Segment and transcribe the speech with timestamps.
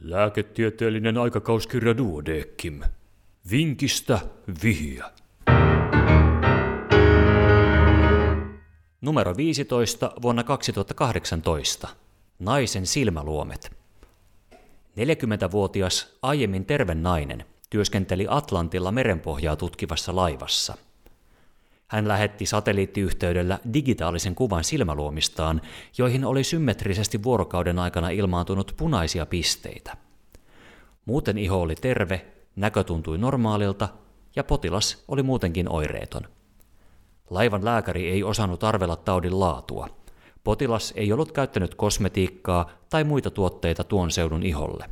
[0.00, 2.80] Lääketieteellinen aikakauskirja Duodeckim.
[3.50, 4.20] Vinkistä
[4.62, 5.04] vihiä.
[9.00, 11.88] Numero 15 vuonna 2018.
[12.38, 13.70] Naisen silmäluomet.
[14.96, 20.76] 40-vuotias, aiemmin terve nainen, työskenteli Atlantilla merenpohjaa tutkivassa laivassa.
[21.90, 25.60] Hän lähetti satelliittiyhteydellä digitaalisen kuvan silmäluomistaan,
[25.98, 29.96] joihin oli symmetrisesti vuorokauden aikana ilmaantunut punaisia pisteitä.
[31.04, 32.26] Muuten iho oli terve,
[32.56, 33.88] näkö tuntui normaalilta
[34.36, 36.22] ja potilas oli muutenkin oireeton.
[37.30, 39.88] Laivan lääkäri ei osannut arvella taudin laatua.
[40.44, 44.90] Potilas ei ollut käyttänyt kosmetiikkaa tai muita tuotteita tuon seudun iholle.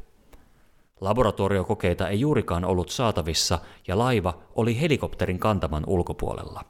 [1.00, 6.64] Laboratoriokokeita ei juurikaan ollut saatavissa ja laiva oli helikopterin kantaman ulkopuolella.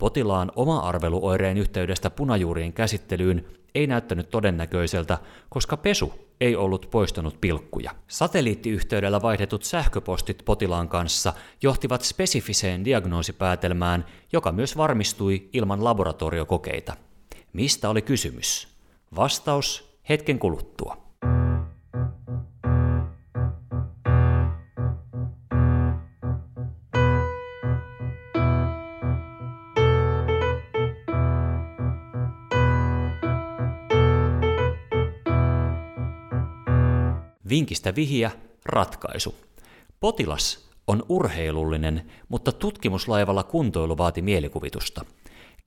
[0.00, 5.18] Potilaan oma arveluoireen yhteydestä punajuurien käsittelyyn ei näyttänyt todennäköiseltä,
[5.48, 7.90] koska pesu ei ollut poistanut pilkkuja.
[8.08, 16.96] Satelliittiyhteydellä vaihdetut sähköpostit potilaan kanssa johtivat spesifiseen diagnoosipäätelmään, joka myös varmistui ilman laboratoriokokeita.
[17.52, 18.68] Mistä oli kysymys?
[19.16, 21.09] Vastaus hetken kuluttua.
[37.50, 38.30] Vinkistä vihiä,
[38.64, 39.34] ratkaisu.
[40.00, 45.04] Potilas on urheilullinen, mutta tutkimuslaivalla kuntoilu vaati mielikuvitusta.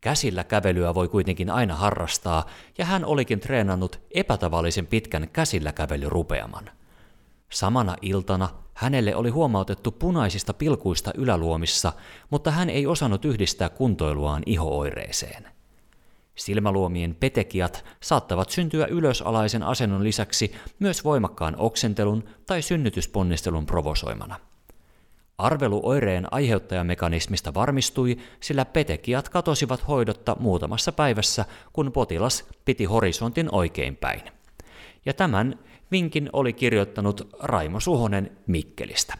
[0.02, 2.46] Käsillä kävelyä voi kuitenkin aina harrastaa,
[2.78, 6.70] ja hän olikin treenannut epätavallisen pitkän käsillä kävelyrupeaman.
[7.52, 11.94] Samana iltana hänelle oli huomautettu punaisista pilkuista yläluomissa,
[12.30, 15.48] mutta hän ei osannut yhdistää kuntoiluaan ihooireeseen.
[16.36, 24.40] Silmäluomien petekiat saattavat syntyä ylösalaisen asennon lisäksi myös voimakkaan oksentelun tai synnytysponnistelun provosoimana.
[25.38, 33.96] Arvelu oireen aiheuttajamekanismista varmistui, sillä petekiat katosivat hoidotta muutamassa päivässä, kun potilas piti horisontin oikein
[33.96, 34.22] päin.
[35.06, 35.60] Ja tämän
[35.92, 39.18] vinkin oli kirjoittanut Raimo Suhonen Mikkelistä.